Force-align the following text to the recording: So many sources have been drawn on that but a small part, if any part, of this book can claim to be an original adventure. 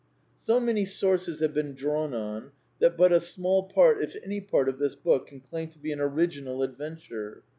So 0.41 0.59
many 0.59 0.83
sources 0.85 1.41
have 1.41 1.53
been 1.53 1.75
drawn 1.75 2.15
on 2.15 2.53
that 2.79 2.97
but 2.97 3.11
a 3.11 3.19
small 3.19 3.61
part, 3.69 4.01
if 4.01 4.15
any 4.23 4.41
part, 4.41 4.67
of 4.67 4.79
this 4.79 4.95
book 4.95 5.27
can 5.27 5.41
claim 5.41 5.69
to 5.69 5.77
be 5.77 5.91
an 5.91 5.99
original 6.01 6.63
adventure. 6.63 7.43